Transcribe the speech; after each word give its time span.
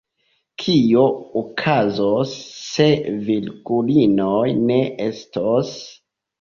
Kio 0.61 1.03
okazos, 1.41 2.33
se 2.69 2.89
virgulinoj 3.29 4.51
ne 4.67 4.83
estos? 5.11 5.75